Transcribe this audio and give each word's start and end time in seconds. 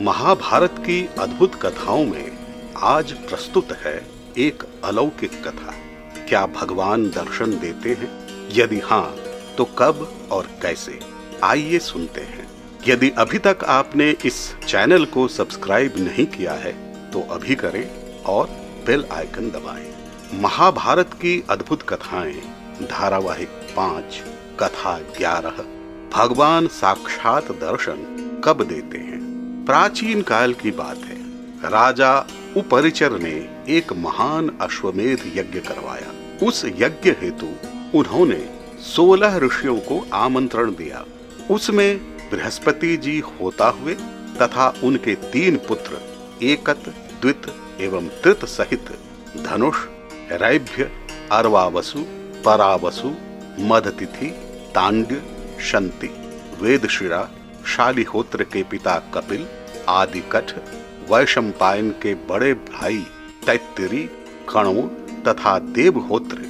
महाभारत 0.00 0.74
की 0.78 1.08
अद्भुत 1.18 1.54
कथाओं 1.54 2.04
में 2.04 2.32
आज 2.76 3.12
प्रस्तुत 3.12 3.72
है 3.72 3.94
एक 4.38 4.62
अलौकिक 4.84 5.32
कथा। 5.46 5.74
क्या 6.28 6.44
भगवान 6.46 7.08
दर्शन 7.10 7.50
देते 7.50 7.90
हैं? 7.90 8.08
यदि 8.52 8.78
हाँ 8.78 9.16
तो 9.58 9.64
कब 9.64 10.28
और 10.32 10.48
कैसे? 10.62 10.98
आइए 11.44 11.78
सुनते 11.78 12.20
हैं। 12.20 12.46
यदि 12.88 13.10
अभी 13.10 13.38
तक 13.38 13.64
आपने 13.64 14.10
इस 14.24 14.54
चैनल 14.66 15.04
को 15.04 15.26
सब्सक्राइब 15.28 15.94
नहीं 15.98 16.26
किया 16.26 16.52
है 16.52 16.72
तो 17.10 17.20
अभी 17.34 17.54
करें 17.54 17.84
और 18.22 18.46
बेल 18.86 19.04
आइकन 19.12 19.50
दबाएँ। 19.50 20.03
महाभारत 20.40 21.10
की 21.14 21.44
अद्भुत 21.50 21.82
कथाएँ। 21.82 22.40
धारावाहिक 22.82 23.48
पाँच, 23.48 24.22
कथा 24.60 24.98
ग्यारह। 24.98 25.64
भगवान 26.14 26.66
साक्षात 26.66 27.52
दर्शन 27.52 27.96
कब 28.44 28.62
देते 28.62 28.98
हैं? 28.98 29.20
प्राचीन 29.66 30.22
काल 30.22 30.52
की 30.52 30.70
बात 30.70 30.98
है। 30.98 31.16
राजा 31.70 32.26
उपरिचर 32.56 33.12
ने 33.12 33.64
एक 33.68 33.92
महान 33.92 34.58
अश्वमेध 34.60 35.32
यज्ञ 35.34 35.60
करवाया। 35.60 36.12
उस 36.46 36.64
यज्ञ 36.64 37.10
हेतु 37.10 37.46
उन्होंने 37.98 38.50
सोलह 38.80 39.38
ऋषियों 39.38 39.76
को 39.76 40.06
आमंत्रण 40.14 40.70
दिया। 40.70 41.04
उसमें 41.50 41.98
बृहस्पति 42.30 42.96
जी 42.96 43.18
होता 43.20 43.68
हुए 43.68 43.94
तथा 44.42 44.74
उनके 44.84 45.14
तीन 45.14 45.56
पुत्र, 45.56 46.00
एकत, 46.42 46.94
द्वित 47.20 47.42
एवं 47.80 48.08
तृत 48.08 48.44
सहित 48.44 48.98
धनुष 49.44 49.76
रैभ्य 50.36 50.90
अरवावसु, 51.32 51.98
परावसु, 52.44 53.14
मदतिथि 53.60 54.26
तांड्य 54.74 55.22
शंति, 55.60 56.10
वेदशिरा, 56.60 57.28
शालिहोत्र 57.66 58.44
के 58.44 58.62
पिता 58.62 58.98
कपिल 59.14 59.46
आदि 59.88 60.22
कठ 60.32 60.52
वैशंपायन 61.10 61.90
के 61.90 62.14
बड़े 62.14 62.54
भाई 62.54 63.06
तैतरी, 63.46 64.02
कणु 64.48 64.82
तथा 65.28 65.58
देवहोत्र, 65.58 66.42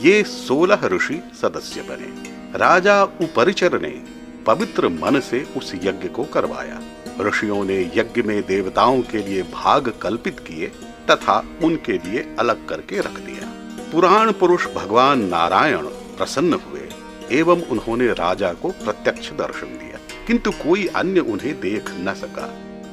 ये 0.00 0.22
सोलह 0.24 0.80
ऋषि 0.84 1.22
सदस्य 1.42 1.82
बने। 1.82 2.30
राजा 2.58 3.02
उपरिचर 3.04 3.80
ने 3.80 4.02
पवित्र 4.46 4.88
मन 4.88 5.20
से 5.20 5.46
उस 5.56 5.72
यज्ञ 5.74 6.08
को 6.08 6.24
करवाया। 6.24 6.80
ऋषियों 7.20 7.64
ने 7.64 7.80
यज्ञ 7.96 8.22
में 8.22 8.42
देवताओं 8.42 9.02
के 9.02 9.18
लिए 9.18 9.42
भाग 9.42 9.92
कल्पित 10.02 10.40
किए 10.40 10.72
तथा 11.10 11.42
उनके 11.64 11.92
लिए 11.92 12.26
अलग 12.38 12.68
करके 12.68 12.98
रख 12.98 13.18
दिया। 13.20 13.48
पुराण 13.92 14.32
पुरुष 14.32 14.66
भगवान 14.66 15.24
नारायण 15.24 15.86
प्रसन्न 16.16 16.54
हुए, 16.54 16.88
एवं 17.32 17.62
उन्होंने 17.62 18.06
राजा 18.06 18.52
को 18.52 18.70
प्रत्यक्ष 18.70 19.30
दर्शन 19.30 19.66
दिया, 19.66 19.98
किंतु 20.26 20.50
कोई 20.50 20.86
अन्य 20.86 21.20
उन्हें 21.20 21.60
देख 21.60 21.90
न 21.90 22.14
सका। 22.14 22.48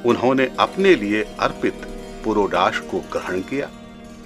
उन्होंने 0.06 0.50
अपने 0.60 0.94
लिए 0.94 1.22
अर्पित 1.40 1.86
पुरोडाश 2.24 2.78
को 2.80 2.98
ग्रहण 3.12 3.40
किया। 3.40 3.68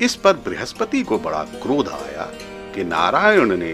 इस 0.01 0.15
पर 0.15 0.33
बृहस्पति 0.33 1.03
को 1.03 1.19
बड़ा 1.19 1.43
क्रोध 1.45 1.89
आया 1.89 2.29
कि 2.75 2.85
नारायण 2.85 3.57
ने 3.57 3.73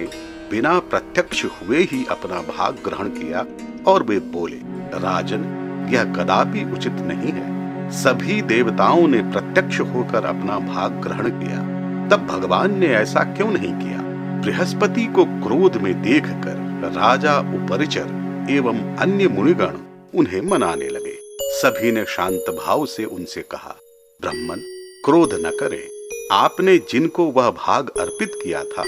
बिना 0.51 0.79
प्रत्यक्ष 0.79 1.45
हुए 1.45 1.79
ही 1.83 2.05
अपना 2.11 2.41
भाग 2.43 2.79
ग्रहण 2.85 3.09
किया, 3.09 3.47
और 3.87 4.03
वे 4.03 4.19
बोले, 4.19 4.61
राजन, 4.99 5.45
यह 5.93 6.05
कदापि 6.05 6.65
उचित 6.73 6.93
नहीं 6.93 7.33
है। 7.33 7.58
सभी 7.91 8.43
देवताओं 8.43 9.09
ने 9.09 9.23
प्रत्यक्ष 9.23 9.81
होकर 9.81 10.25
अपना 10.25 10.59
भाग 10.59 10.93
ग्रहण 10.93 11.31
किया। 11.31 11.79
तब 12.09 12.27
भगवान 12.27 12.79
ने 12.79 12.87
ऐसा 12.87 13.21
क्यों 13.21 13.51
नहीं 13.51 13.73
किया? 13.73 13.99
बृहस्पति 14.43 15.07
को 15.07 15.25
क्रोध 15.25 15.77
में 15.77 16.03
देखकर 16.03 16.69
राजा 16.95 17.39
उपरिचर 17.39 18.29
एवं 18.51 18.97
अन्य 18.97 19.29
मुनिगण 19.29 19.77
उन्हें 20.15 20.41
मनाने 20.41 20.89
लगे। 20.89 21.19
सभी 21.41 21.93
ने 21.93 22.05
शांत 22.05 22.45
भाव 22.67 22.87
से 22.87 23.05
उनसे 23.05 23.41
कहा, 23.41 23.77
ब्राह्मण, 24.21 24.57
क्रोध 25.05 25.35
न 25.35 25.51
करें। 25.61 25.89
आपने 26.33 26.79
जिनको 26.79 27.25
वह 27.27 27.51
भाग 27.51 27.89
अर्पित 27.89 28.33
किया 28.35 28.65
था, 28.65 28.83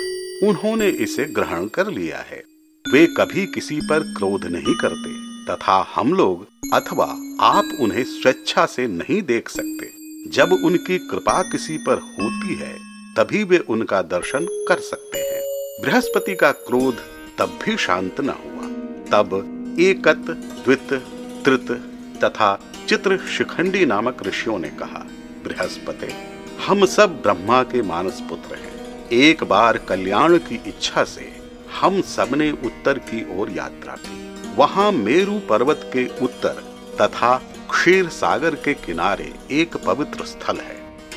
उन्होंने 0.48 0.88
इसे 0.88 1.24
ग्रहण 1.24 1.66
कर 1.66 1.86
लिया 1.86 2.18
है। 2.18 2.42
वे 2.92 3.06
कभी 3.06 3.46
किसी 3.46 3.80
पर 3.80 4.00
क्रोध 4.00 4.44
नहीं 4.44 4.74
करते। 4.74 5.19
तथा 5.50 5.92
हम 5.94 6.14
लोग 6.14 6.46
अथवा 6.74 7.04
आप 7.40 7.64
उन्हें 7.80 8.04
स्वेच्छा 8.04 8.66
से 8.66 8.86
नहीं 8.86 9.22
देख 9.22 9.48
सकते। 9.48 9.90
जब 10.30 10.52
उनकी 10.52 10.98
कृपा 10.98 11.42
किसी 11.42 11.78
पर 11.78 11.94
होती 11.94 12.54
है, 12.54 12.78
तभी 13.16 13.44
वे 13.44 13.58
उनका 13.58 14.02
दर्शन 14.02 14.64
कर 14.68 14.80
सकते 14.80 15.18
हैं। 15.18 15.42
बृहस्पति 15.82 16.34
का 16.34 16.50
क्रोध 16.50 16.96
तब 17.38 17.58
भी 17.64 17.76
शांत 17.76 18.20
न 18.20 18.28
हुआ। 18.28 18.62
तब 19.10 19.30
एकत, 19.80 20.24
द्वित 20.64 20.92
तृत 21.44 21.66
तथा 22.24 22.60
चित्र 22.88 23.18
शिखंडी 23.18 23.86
नामक 23.86 24.26
ऋषियों 24.26 24.58
ने 24.58 24.68
कहा, 24.68 25.06
बृहस्पति, 25.44 26.12
हम 26.66 26.86
सब 26.86 27.22
ब्रह्मा 27.22 27.62
के 27.62 27.82
मानस 27.82 28.20
पुत्र 28.20 28.54
हैं। 28.54 29.08
एक 29.08 29.44
बार 29.44 29.78
कल्याण 29.78 30.38
की 30.38 30.62
इच्छा 30.66 31.04
से 31.04 31.40
हम 31.80 32.00
सबने 32.00 32.50
उत्तर 32.50 32.98
की 32.98 33.40
ओर 33.40 33.50
यात्रा 33.50 33.94
की। 33.94 34.29
वहाँ 34.60 34.92
मेरु 34.92 35.38
पर्वत 35.38 35.90
के 35.96 36.24
उत्तर 36.24 36.62
तथा 37.00 37.36
क्षीर 37.70 38.08
सागर 38.08 38.54
के 38.54 38.74
किनारे 38.74 39.32
एक 39.50 39.76
पवित्र 39.76 40.24
स्थल 40.24 40.56
है। 40.56 40.76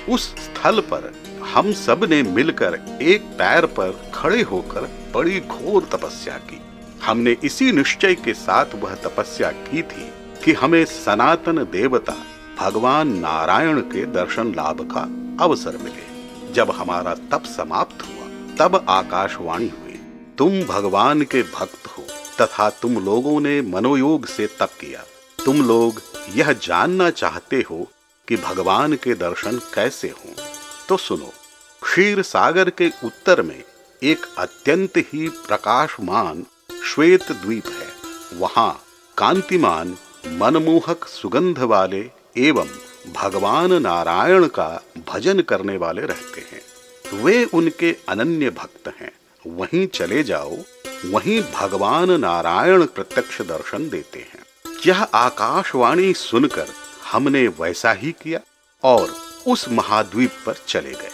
उस 0.09 0.27
स्थल 0.35 0.79
पर 0.79 1.11
हम 1.53 1.73
सबने 1.73 2.23
मिलकर 2.23 2.99
एक 3.01 3.21
पैर 3.21 3.65
पर 3.65 4.11
खड़े 4.13 4.41
होकर 4.41 4.89
बड़ी 5.15 5.39
घोर 5.39 5.83
तपस्या 5.83 6.37
की। 6.37 6.61
हमने 7.03 7.35
इसी 7.43 7.71
निश्चय 7.71 8.15
के 8.15 8.33
साथ 8.33 8.65
वह 8.75 8.95
तपस्या 8.95 9.51
की 9.51 9.81
थी 9.81 10.09
कि 10.45 10.53
हमें 10.53 10.85
सनातन 10.85 11.63
देवता 11.63 12.15
भगवान 12.59 13.07
नारायण 13.07 13.81
के 13.81 14.05
दर्शन 14.05 14.53
लाभ 14.53 14.89
का 14.97 15.07
अवसर 15.43 15.77
मिले। 15.77 16.53
जब 16.53 16.71
हमारा 16.71 17.13
तप 17.13 17.43
समाप्त 17.45 17.97
हुआ, 18.01 18.57
तब 18.57 18.85
आकाशवाणी 18.89 19.67
हुई, 19.67 19.99
तुम 20.37 20.61
भगवान 20.63 21.21
के 21.21 21.43
भक्त 21.43 21.87
हो। 21.87 22.03
तथा 22.41 22.69
तुम 22.69 23.05
लोगों 23.05 23.39
ने 23.39 23.61
मनोयोग 23.61 24.25
से 24.25 24.47
तप 24.47 24.69
किया। 24.81 25.03
तुम 25.45 25.67
लोग 25.67 26.01
यह 26.35 26.53
जानना 26.53 27.09
चाहते 27.09 27.65
हो 27.71 27.91
कि 28.27 28.35
भगवान 28.35 28.93
के 28.93 29.13
दर्शन 29.13 29.61
कैसे 29.73 30.07
हों। 30.09 30.33
तो 30.89 30.97
सुनो, 30.97 31.33
क्षीर 31.83 32.21
सागर 32.21 32.69
के 32.69 32.89
उत्तर 33.03 33.41
में 33.41 33.63
एक 34.03 34.25
अत्यंत 34.37 34.97
ही 34.97 35.29
प्रकाशमान 35.29 36.45
श्वेत 36.85 37.31
द्वीप 37.31 37.65
है। 37.65 37.87
वहाँ 38.39 38.83
कांतिमान, 39.17 39.97
मनमोहक 40.27 41.07
सुगंध 41.07 41.59
वाले 41.59 42.09
एवं 42.37 42.69
भगवान 43.13 43.73
नारायण 43.73 44.47
का 44.47 44.83
भजन 45.07 45.39
करने 45.39 45.77
वाले 45.77 46.01
रहते 46.01 46.41
हैं। 46.41 46.61
वे 47.23 47.45
उनके 47.45 47.95
अनन्य 48.09 48.49
भक्त 48.49 48.93
हैं। 49.01 49.11
वहीं 49.47 49.87
चले 49.87 50.23
जाओ 50.23 50.57
वहीं 51.05 51.41
भगवान 51.41 52.11
नारायण 52.11 52.85
प्रत्यक्ष 52.85 53.41
दर्शन 53.41 53.89
देते 53.89 54.19
हैं। 54.19 54.71
यह 54.87 55.03
आकाशवाणी 55.03 56.13
सुनकर 56.13 56.67
हमने 57.11 57.47
वैसा 57.47 57.91
ही 57.91 58.11
किया 58.11 58.39
और 58.83 59.15
उस 59.47 59.69
महाद्वीप 59.69 60.31
पर 60.45 60.55
चले 60.67 60.91
गए। 60.91 61.11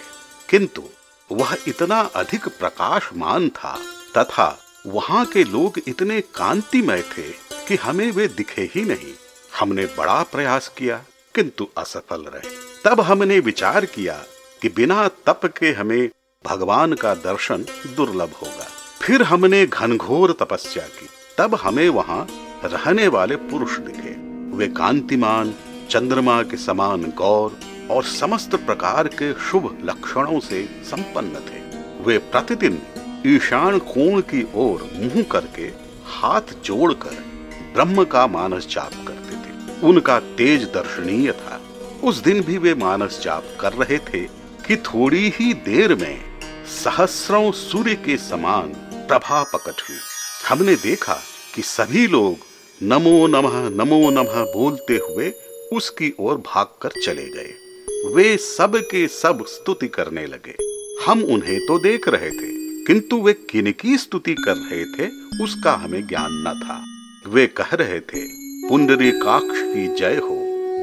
किंतु 0.49 0.83
वह 1.31 1.57
इतना 1.67 1.99
अधिक 1.99 2.47
प्रकाशमान 2.47 3.49
था 3.49 3.79
तथा 4.17 4.59
वहाँ 4.87 5.25
के 5.25 5.43
लोग 5.43 5.79
इतने 5.87 6.21
कांतिमय 6.21 7.01
थे 7.01 7.31
कि 7.67 7.75
हमें 7.75 8.11
वे 8.11 8.27
दिखे 8.27 8.71
ही 8.75 8.81
नहीं। 8.81 9.13
हमने 9.59 9.85
बड़ा 9.85 10.23
प्रयास 10.23 10.71
किया, 10.77 11.03
किंतु 11.35 11.67
असफल 11.77 12.21
रहे। 12.21 12.49
तब 12.85 13.01
हमने 13.01 13.39
विचार 13.39 13.85
किया 13.85 14.23
कि 14.61 14.69
बिना 14.69 15.07
तप 15.07 15.41
के 15.45 15.71
हमें 15.71 16.09
भगवान 16.45 16.93
का 16.93 17.13
दर्शन 17.13 17.65
दुर्लभ 17.95 18.29
होगा। 18.29 18.67
फिर 19.09 19.23
हमने 19.23 19.65
घनघोर 19.65 20.37
तपस्या 20.39 20.83
की। 20.83 21.07
तब 21.37 21.55
हमें 21.55 21.89
वहाँ 21.89 22.27
रहने 22.65 23.07
वाले 23.07 23.35
पुरुष 23.35 23.77
दिखे। 23.77 24.09
वे 24.57 24.67
कांतिमान, 24.67 25.53
चंद्रमा 25.89 26.43
के 26.43 26.57
समान 26.57 27.01
गौर 27.01 27.59
और 27.91 28.03
समस्त 28.03 28.55
प्रकार 28.55 29.07
के 29.07 29.33
शुभ 29.33 29.77
लक्षणों 29.83 30.39
से 30.39 30.69
संपन्न 30.83 31.29
थे। 31.29 31.61
वे 32.03 32.17
प्रतिदिन 32.17 32.81
ईशान 33.27 33.79
कोण 33.79 34.21
की 34.21 34.47
ओर 34.55 34.91
मुँह 34.95 35.23
करके 35.23 35.71
हाथ 36.05 36.41
जोड़कर 36.65 37.23
ब्रह्म 37.73 38.03
का 38.03 38.27
मानस 38.27 38.67
जाप 38.67 38.91
करते 39.07 39.35
थे। 39.35 39.81
उनका 39.81 40.19
तेज 40.19 40.63
दर्शनीय 40.63 41.31
था। 41.31 41.61
उस 42.03 42.23
दिन 42.23 42.41
भी 42.41 42.57
वे 42.57 42.73
मानस 42.73 43.21
जाप 43.23 43.43
कर 43.59 43.73
रहे 43.73 43.97
थे 43.97 44.25
कि 44.67 44.75
थोड़ी 44.75 45.29
ही 45.35 45.53
देर 45.53 45.95
में 45.95 46.21
सहस्रों 46.83 47.51
सूर्य 47.51 47.95
के 47.95 48.17
समान 48.17 48.75
प्रभा 49.09 49.43
पकट 49.43 49.81
हुई। 49.81 49.97
हमने 50.47 50.75
देखा 50.75 51.13
कि 51.55 51.61
सभी 51.61 52.07
लोग 52.07 52.37
नमो 52.83 53.27
नमः 53.27 53.55
नमो 53.69 54.09
नमः 54.09 54.43
बोलते 54.53 54.97
हुए 54.97 55.31
उसकी 55.73 56.13
ओर 56.19 56.37
भागकर 56.37 57.01
चले 57.03 57.25
गए। 57.29 57.53
वे 58.13 58.37
सब 58.37 58.75
के 58.91 59.07
सब 59.07 59.45
स्तुति 59.45 59.87
करने 59.87 60.25
लगे। 60.25 60.55
हम 61.05 61.23
उन्हें 61.23 61.59
तो 61.65 61.79
देख 61.79 62.07
रहे 62.07 62.29
थे, 62.31 62.51
किंतु 62.85 63.21
वे 63.21 63.33
किनकी 63.33 63.97
स्तुति 63.97 64.33
कर 64.33 64.55
रहे 64.55 64.83
थे, 64.85 65.09
उसका 65.43 65.73
हमें 65.73 66.07
ज्ञान 66.07 66.29
न 66.47 66.59
था। 66.59 66.79
वे 67.31 67.47
कह 67.47 67.75
रहे 67.75 67.99
थे 67.99 68.25
पुंडरी 68.69 69.11
काक्ष 69.11 69.61
की 69.63 69.87
जय 69.95 70.15
हो 70.17 70.37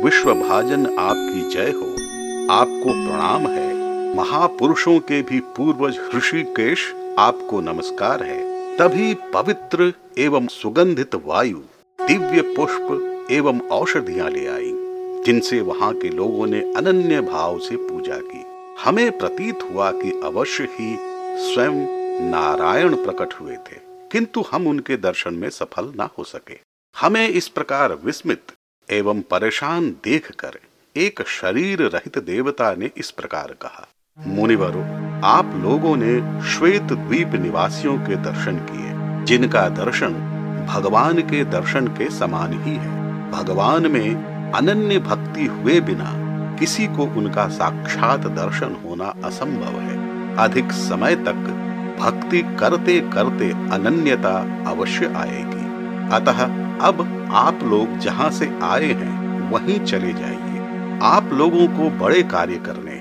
विश्व 0.04 0.34
भाजन 0.34 0.86
आपकी 0.98 1.48
जय 1.50 1.70
हो। 1.70 1.90
आपको 2.52 2.92
प्रणाम 2.92 3.46
है। 3.46 3.74
महापुरुषों 4.16 4.98
के 5.00 5.22
भी 5.22 5.40
पूर्वज 5.56 5.98
ऋषिकेश 6.14 6.92
आपको 7.18 7.60
नमस्कार 7.60 8.22
है। 8.22 8.38
तभी 8.78 9.14
पवित्र 9.34 9.92
एवं 10.18 10.46
सुगंधित 10.46 11.14
वायु, 11.14 11.58
दिव्य 11.98 12.42
पुष्प 12.56 13.28
एवं 13.30 13.60
औषधियाँ 13.68 14.28
ले 14.30 14.46
आई, 14.46 14.72
जिनसे 15.26 15.60
वहाँ 15.60 15.92
के 15.94 16.08
लोगों 16.08 16.46
ने 16.46 16.60
अनन्य 16.76 17.20
भाव 17.20 17.58
से 17.58 17.76
पूजा 17.78 18.18
की। 18.22 18.44
हमें 18.84 19.18
प्रतीत 19.18 19.62
हुआ 19.62 19.90
कि 19.92 20.10
अवश्य 20.24 20.68
ही 20.72 20.96
स्वयं 21.44 21.80
नारायण 22.30 22.94
प्रकट 22.96 23.40
हुए 23.40 23.56
थे, 23.56 23.80
किंतु 24.12 24.44
हम 24.50 24.66
उनके 24.66 24.96
दर्शन 24.98 25.34
में 25.34 25.48
सफल 25.50 25.92
ना 25.96 26.10
हो 26.18 26.24
सके। 26.24 26.58
हमें 26.96 27.28
इस 27.28 27.48
प्रकार 27.48 27.98
विस्मित 28.04 28.52
एवं 28.88 29.20
परेशान 29.30 29.90
देखकर 30.04 30.58
एक 30.96 31.22
शरीर 31.30 31.82
रहित 31.88 32.18
देवता 32.24 32.74
ने 32.74 32.90
इस 32.96 33.10
प्रकार 33.10 33.56
कहा, 33.62 33.88
मुनिवरो 34.18 35.05
आप 35.24 35.52
लोगों 35.56 35.96
ने 35.96 36.42
श्वेत 36.42 36.82
द्वीप 36.82 37.34
निवासियों 37.34 37.96
के 37.98 38.16
दर्शन 38.16 38.56
किए, 38.56 39.24
जिनका 39.24 39.68
दर्शन 39.68 40.14
भगवान 40.68 41.18
के 41.18 41.44
दर्शन 41.44 41.86
के 41.86 42.10
समान 42.10 42.52
ही 42.62 42.74
है। 42.76 43.30
भगवान 43.30 43.90
में 43.90 44.52
अनन्य 44.52 44.98
भक्ति 44.98 45.46
हुए 45.46 45.80
बिना 45.80 46.12
किसी 46.56 46.86
को 46.86 47.02
उनका 47.02 47.48
साक्षात 47.48 48.20
दर्शन 48.20 48.76
होना 48.84 49.14
असंभव 49.24 49.80
है। 49.80 50.36
अधिक 50.36 50.72
समय 50.72 51.16
तक 51.16 51.62
भक्ति 52.00 52.42
करते 52.60 53.00
करते 53.00 53.50
अनन्यता 53.50 54.64
अवश्य 54.70 55.14
आएगी। 55.16 55.66
अतः 56.14 56.42
अब 56.86 57.28
आप 57.34 57.58
लोग 57.62 57.98
जहाँ 57.98 58.30
से 58.30 58.58
आए 58.62 58.92
हैं, 58.92 59.50
वहीं 59.50 59.80
चले 59.80 60.12
जाइए। 60.12 60.98
आप 61.02 61.30
लोगों 61.32 61.66
को 61.68 61.90
बड़े 62.04 62.22
कार्य 62.22 62.56
करने 62.56 62.95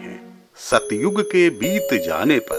सतयुग 0.58 1.22
के 1.22 1.50
बीत 1.50 2.02
जाने 2.06 2.40
पर 2.40 2.58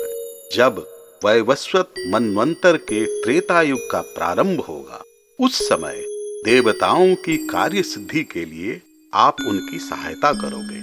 जब 0.54 0.87
वैवस्वत 1.26 1.94
मनवंतर 2.08 2.76
के 2.76 3.22
त्रेता 3.22 3.62
युग 3.62 3.90
का 3.90 4.00
प्रारंभ 4.00 4.60
होगा, 4.60 5.04
उस 5.40 5.69
समय 5.69 6.02
देवताओं 6.44 7.14
की 7.14 7.46
कार्य 7.46 7.82
सिद्धि 7.82 8.22
के 8.25 8.44
लिए 8.44 8.82
आप 9.14 9.37
उनकी 9.40 9.78
सहायता 9.78 10.32
करोगे। 10.32 10.82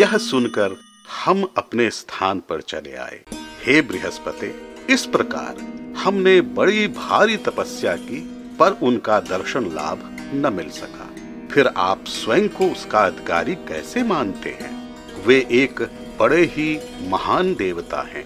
यह 0.00 0.16
सुनकर 0.16 0.80
हम 1.24 1.48
अपने 1.56 1.90
स्थान 1.90 2.40
पर 2.40 2.60
चले 2.60 2.96
आए। 2.96 3.20
हे 3.64 3.80
बृहस्पति, 3.80 4.54
इस 4.90 5.06
प्रकार 5.06 5.56
हमने 5.98 6.40
बड़ी 6.40 6.88
भारी 6.88 7.36
तपस्या 7.36 7.96
की, 7.96 8.20
पर 8.58 8.78
उनका 8.82 9.20
दर्शन 9.20 9.64
लाभ 9.64 9.98
न 10.34 10.52
मिल 10.52 10.68
सका। 10.68 11.14
फिर 11.52 11.66
आप 11.66 12.04
स्वयं 12.06 12.48
को 12.48 12.66
उसका 12.66 12.98
अधिकारी 12.98 13.54
कैसे 13.54 14.02
मानते 14.02 14.50
हैं? 14.50 14.96
वे 15.26 15.48
एक 15.50 15.90
बड़े 16.20 16.44
ही 16.44 16.80
महान 17.08 17.54
देवता 17.54 18.00
हैं। 18.00 18.24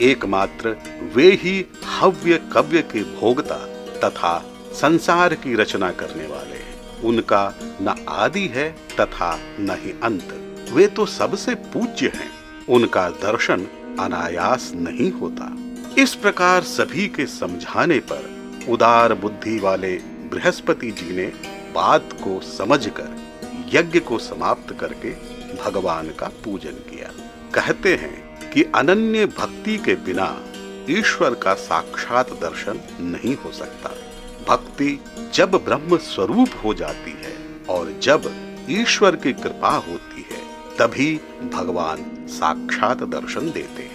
एकमात्र 0.00 0.76
वे 1.14 1.32
ही 1.32 1.66
हव्य 2.00 2.40
कव्य 2.52 2.82
के 2.82 3.02
भोगता 3.02 3.58
तथा 4.04 4.38
संसार 4.72 5.34
की 5.34 5.54
रचना 5.54 5.90
करने 5.90 6.26
वाले 6.26 6.56
हैं। 6.56 7.02
उनका 7.02 7.54
न 7.62 8.06
आदि 8.08 8.46
है 8.46 8.70
तथा 9.00 9.38
न 9.60 9.76
ही 9.80 9.94
अंत। 10.02 10.40
वे 10.72 10.86
तो 10.86 11.06
सबसे 11.06 11.54
पूज्य 11.54 12.12
हैं। 12.14 12.30
उनका 12.68 13.08
दर्शन 13.08 13.66
अनायास 14.00 14.72
नहीं 14.74 15.12
होता। 15.12 15.56
इस 16.02 16.14
प्रकार 16.14 16.62
सभी 16.62 17.08
के 17.08 17.26
समझाने 17.26 17.98
पर 17.98 18.22
उदार 18.68 19.14
बुद्धि 19.14 19.58
वाले 19.58 19.96
बृहस्पति 20.30 20.90
जी 20.90 21.16
ने 21.16 21.26
बात 21.74 22.08
को 22.12 22.40
समझकर 22.40 23.16
यज्ञ 23.72 24.00
को 24.00 24.18
समाप्त 24.18 24.76
करके 24.80 25.10
भगवान 25.64 26.08
का 26.08 26.26
पूजन 26.44 26.70
किया। 26.70 27.10
कहते 27.54 27.94
हैं 27.94 28.50
कि 28.50 28.62
अनन्य 28.62 29.26
भक्ति 29.26 29.78
के 29.78 29.94
बिना 29.94 30.44
ईश्वर 30.90 31.34
का 31.34 31.54
साक्षात 31.54 32.30
दर्शन 32.30 32.80
नहीं 33.00 33.36
हो 33.36 33.52
सकता। 33.52 33.90
भक्ति 34.48 35.00
जब 35.34 35.50
ब्रह्म 35.50 35.96
स्वरूप 35.96 36.48
हो 36.64 36.74
जाती 36.74 37.10
है 37.10 37.36
और 37.68 37.98
जब 38.02 38.30
ईश्वर 38.70 39.16
की 39.16 39.32
कृपा 39.32 39.70
होती 39.70 40.26
है, 40.30 40.42
तभी 40.78 41.20
भगवान 41.54 42.26
साक्षात 42.28 43.02
दर्शन 43.02 43.50
देते 43.50 43.82
हैं। 43.82 43.93